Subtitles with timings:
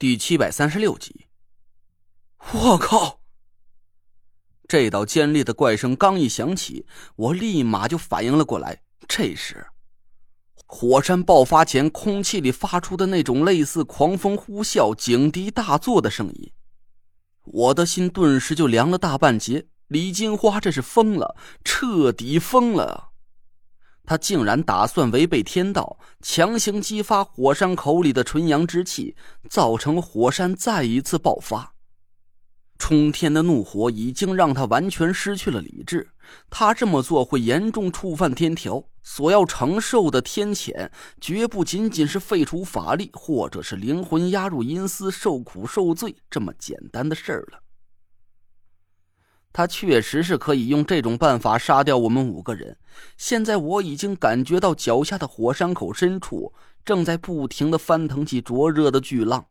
[0.00, 1.26] 第七百三十六集。
[2.54, 3.20] 我靠！
[4.66, 8.80] 这道尖利的怪声刚一响起，我立马就反应了过来。
[9.06, 9.66] 这时，
[10.64, 16.50] 火山爆发前空气里发出的那种类似狂风呼啸、警笛大作的声音，
[17.44, 19.66] 我的心顿时就凉了大半截。
[19.88, 23.09] 李金花这是疯了，彻底疯了！
[24.10, 29.14] 他竟然打算违背天道，强行激发火山口里的纯阳之气，
[29.48, 31.72] 造成火山再一次爆发。
[32.76, 36.08] 冲天的怒火已经让他完全失去了理智。
[36.50, 40.90] 他这么做会严重触犯天条，所要承受的天谴
[41.20, 47.60] 绝不仅仅是废除法力，或者是灵魂压入阴司受苦受罪这么简单的事儿了。
[49.52, 52.76] 他确实是可以用这种办法杀掉我们五个人。
[53.16, 56.52] 现在我已经感觉到脚下的火山口深处
[56.84, 59.46] 正在不停的翻腾起灼热的巨浪。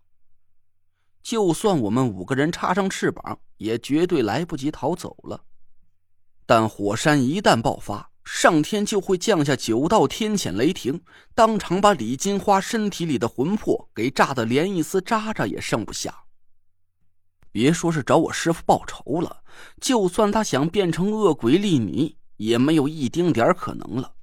[1.21, 5.43] 就算我们五个人插上翅膀，也绝对来不及逃走了。
[6.45, 11.01] 但火山一旦爆发，上天就会降下九道天谴雷霆，
[11.35, 16.23] 当场把李金花身体里的魂魄给炸得连一丝渣渣也剩不下。
[17.51, 19.43] 别说是找我师傅报仇了，
[19.81, 24.13] 就算他想变成恶鬼利你，也没有一丁点可能了。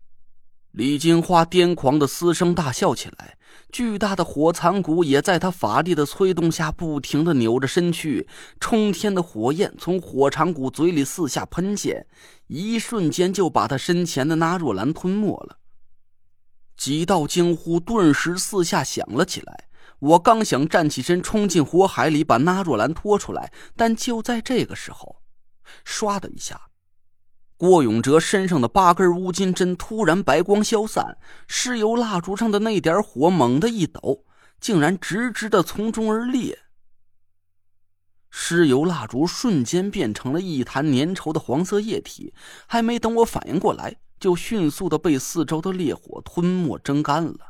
[0.73, 3.39] 李金花癫狂的嘶声大笑起来，
[3.73, 8.29] 巨大的火蚕骨也在他法力的催动下不停的扭着身躯，
[8.61, 12.07] 冲天的火焰从火长骨嘴里四下喷溅，
[12.49, 15.57] 一瞬间就把他身前的纳若兰吞没了。
[16.77, 19.66] 几道惊呼顿时四下响了起来。
[19.99, 25.17] 我刚想站起身冲进火海里把纳若兰拖出来，但就在这个时候，
[25.87, 26.61] 唰的一下，
[27.57, 31.17] 郭永哲身上的八根乌金针突然白光消散，
[31.49, 34.25] 尸油蜡烛上的那点火猛地一抖，
[34.61, 36.59] 竟然直直的从中而裂。
[38.29, 42.35] 尸油蜡烛瞬间变成了一滩粘稠的黄色液体，
[42.67, 47.46] 还没等我反应过来，就迅速的被四周的烈火吞没蒸干了。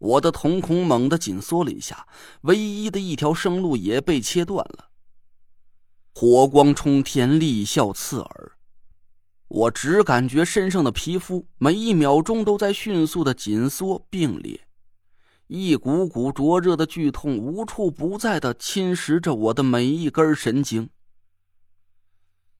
[0.00, 2.06] 我的瞳孔猛地紧缩了一下，
[2.42, 4.90] 唯一的一条生路也被切断了。
[6.14, 8.52] 火光冲天，厉啸刺耳，
[9.48, 14.66] 我只感觉身上的皮肤每一秒钟都在迅速的紧缩并裂，
[15.48, 20.88] 一股股灼热的剧痛无处不在的侵蚀着我的每一根神经。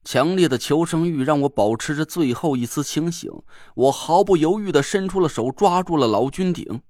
[0.03, 3.31] 强烈的求生欲让我保持着最后一丝清醒，
[3.75, 6.81] 我毫不犹豫的伸出了手，抓住了老君鼎。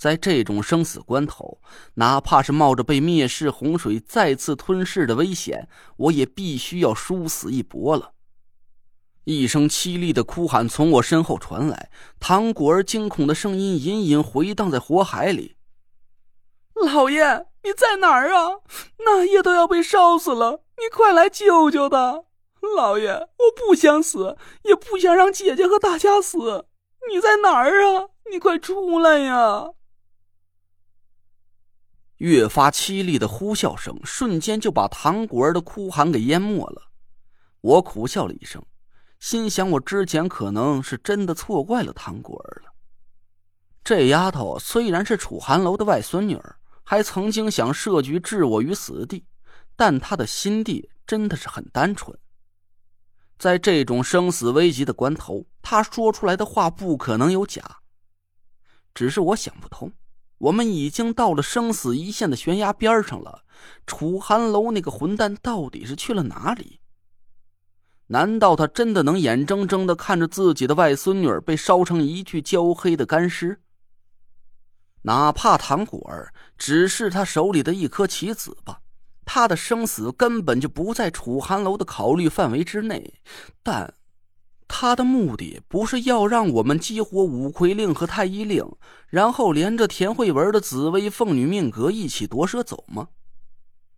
[0.00, 1.60] 在这种生死关头，
[1.96, 5.68] 哪怕是冒着被灭世洪水再次吞噬的危险，
[5.98, 8.12] 我也必须要殊死一搏了。
[9.24, 15.56] 一声凄厉的哭喊从我身后传来，唐果儿惊恐的声音隐隐回荡在火海里
[16.72, 18.60] ：“老爷，你在哪儿啊？
[19.04, 22.24] 那夜都要被烧死了，你快来救救他！
[22.74, 26.64] 老爷，我不想死，也不想让姐姐和大家死。
[27.12, 28.08] 你在哪儿啊？
[28.32, 29.72] 你快出来呀！”
[32.20, 36.90] 越发凄厉的呼啸声瞬间就把唐果儿的哭喊给淹没了。
[37.62, 38.62] 我苦笑了一声，
[39.18, 42.72] 心想：我之前可能是真的错怪了唐果儿了。
[43.82, 49.24] 这丫头虽然是楚寒楼的外孙女儿，还曾经想设局置我于死地，
[49.74, 52.14] 但她的心地真的是很单纯。
[53.38, 57.78] 在这种生死危急的关头，她说出来的话不可能有假。
[58.92, 59.90] 只是我想不通。
[60.40, 63.44] 我们已经到了生死一线的悬崖边上了，
[63.86, 66.80] 楚寒楼那个混蛋到底是去了哪里？
[68.06, 73.60] 难道他真的能眼睁睁的看着自己的外孙女被烧成一具焦黑的干尸？
[75.02, 78.80] 哪怕唐果儿只是他手里的一颗棋子吧，
[79.26, 83.20] 他的生死根本就不在楚寒楼的考虑范围之内，
[83.62, 83.94] 但……
[84.72, 88.64] 他的目的不是要让我们激活五魁令和太医令，
[89.08, 93.08] 然后连着田慧文的紫薇凤女命格一起夺舍走吗？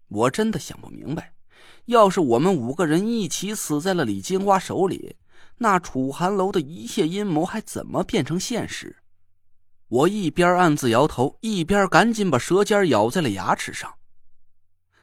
[0.08, 1.34] 我真的想不明白。
[1.84, 5.16] 要是我们五个人一起死在了李金花手里，
[5.58, 8.96] 那楚寒楼的一切阴谋还怎么变成现实？
[9.88, 13.92] 我一边暗自摇头，一边赶紧把舌尖咬在了牙齿上。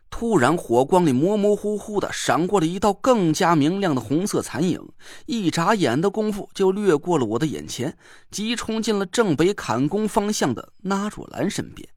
[0.10, 4.82] 突然，火光里模模糊糊的闪过了一道更加明亮的红色残影，
[5.28, 7.98] 一眨眼的功夫就掠过了我的眼前，
[8.30, 11.88] 急冲进了正北砍宫方向的纳若兰身边。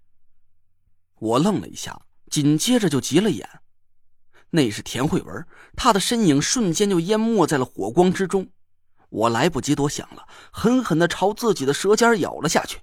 [1.18, 3.48] 我愣了一下，紧接着就急了眼，
[4.50, 8.46] 那是田慧文，她的身影瞬间就淹没在了火光之中。
[9.08, 12.78] 我来不及多想了，狠狠的朝自己的舌尖咬了下去。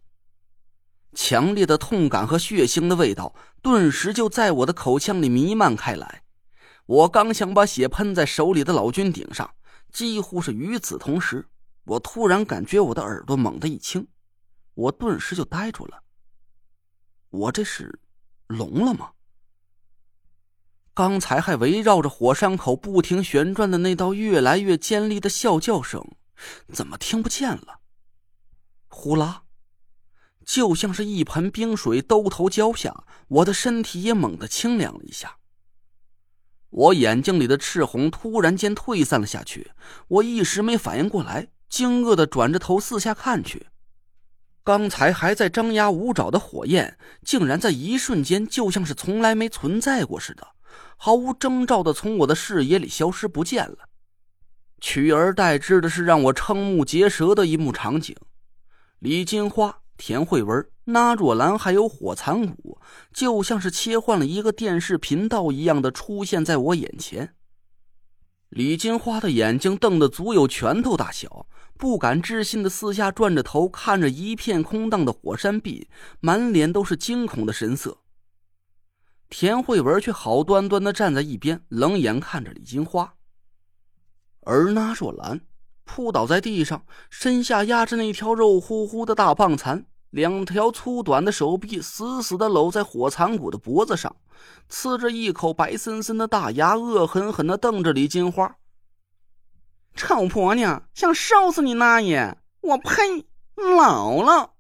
[1.13, 6.23] 强烈的痛感和血腥的味道顿时就在我的口腔里弥漫开来。
[6.85, 9.53] 我刚想把血喷在手里的老君顶上，
[9.91, 11.47] 几乎是与此同时，
[11.85, 14.07] 我突然感觉我的耳朵猛地一轻，
[14.73, 16.03] 我顿时就呆住了。
[17.29, 18.00] 我这是
[18.47, 19.11] 聋了吗？
[20.95, 26.03] 刚才还围绕着火山口不停旋转的那道越来越尖利的啸叫声，
[26.73, 27.79] 怎么听不见了？
[28.88, 29.44] 呼啦，
[30.50, 35.38] 就像是一盆冰水兜头浇下，我的身体也猛地清凉了一下。
[36.72, 39.69] 我眼睛里的赤红突然间退散了下去，
[40.07, 43.68] 我一时没反应过来，惊愕的转着头四下看去，
[44.63, 50.48] 刚才还在张牙舞爪的火焰，竟然在一瞬间就像是从来没存在过似的，
[50.98, 53.88] 毫无征兆的从我的视野里消失不见了。
[54.81, 58.16] 取而代之的是让我瞠目结舌的一幕场景：
[58.98, 59.79] 李金花。
[60.00, 62.80] 田慧文、那若兰还有火残谷，
[63.13, 67.36] 就像是切换了一个电视频道一样的出现在我眼前。
[68.48, 71.46] 李金花的眼睛瞪得足有拳头大小，
[71.78, 75.90] 不敢置信的四下转着头看着一片空荡的火山壁，
[76.22, 77.98] 满脸都是惊恐的神色。
[79.30, 83.16] 田慧文却好端端的站在一边，冷眼看着李金花，
[84.44, 85.42] 而那若兰。
[85.95, 94.15] 扑倒在地上，身下压着那条肉乎乎的大棒蚕，两条粗短的手臂死死的搂在火蚕骨的脖子上，
[94.69, 98.56] 呲着一口白森森的大牙，恶狠狠的瞪着李金花。
[99.95, 102.38] 臭婆娘，想烧死你那爷！
[102.62, 103.25] 我呸！
[103.56, 104.51] 老了，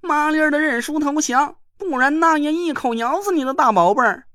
[0.00, 4.26] 麻利儿的认输投降，不然那爷一口咬死你的大宝贝儿。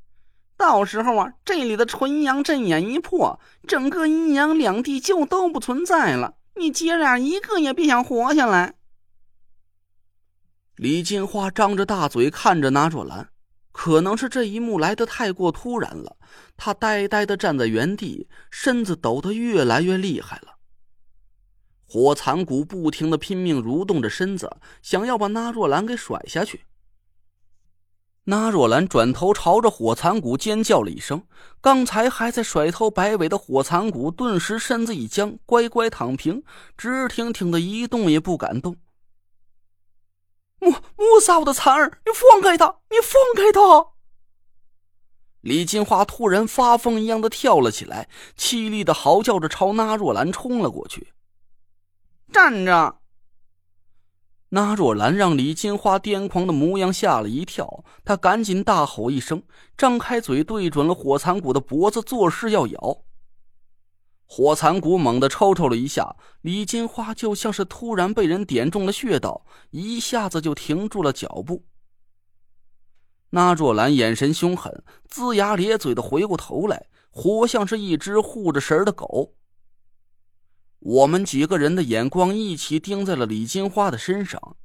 [0.59, 6.35] 到时候啊，这里的纯阳阵眼一破，整个阴阳两地就都不存在了。
[6.57, 8.73] 你姐俩一个也别想活下来。
[10.75, 13.29] 李金花张着大嘴看着那若兰，
[13.71, 16.17] 可能是这一幕来得太过突然了，
[16.57, 20.57] 她呆呆的站在原地，身子抖得越来越厉害了。
[21.85, 26.65] 火蚕骨不停的拼命蠕动着身子，想要把那若兰给甩下去。
[28.29, 31.23] 那若兰转头朝着火蚕谷尖叫了一声，
[31.59, 36.43] 刚才还在甩头摆尾的火蚕谷顿时身子一僵，乖乖躺平，
[36.77, 38.75] 直挺挺的一动也不敢动。
[40.59, 41.99] 莫莫杀我的蚕儿！
[42.05, 42.67] 你放开他！
[42.91, 43.93] 你放开他！
[45.41, 51.13] 李金花突然发疯一样的跳了起来，凄厉的嚎叫着朝那若兰冲了过去。
[52.31, 52.98] 站着！
[54.51, 59.43] 那若兰让李金花癫狂的模样吓了一跳，她赶紧大吼一声，
[59.77, 63.03] 张开嘴对准了火蚕骨的脖子，作势要咬。
[64.25, 71.65] 火蚕骨猛地抽抽了一下，李金花就像是突然被人点中了穴道，一下子就停住了脚步。
[73.31, 79.35] 那若兰眼神凶狠，龇牙咧嘴的回过头来，活像是一只护着神的狗。
[80.79, 84.55] 我们几个人的眼光一起盯在了李金花的身上，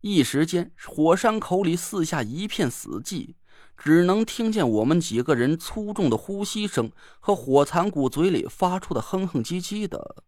[0.00, 3.34] 一时间，火山口里四下一片死寂，
[3.76, 6.90] 只能听见我们几个人粗重的呼吸声
[7.20, 10.24] 和火蚕骨嘴里发出的哼哼唧唧的，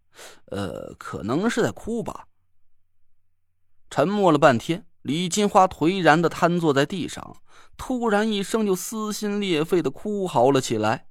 [0.46, 2.26] 呃，可能是在哭吧。
[3.88, 7.38] 沉默了半天，李金花颓然的瘫坐在地上，
[7.78, 11.06] 突然一声就撕心裂肺的哭嚎了起来。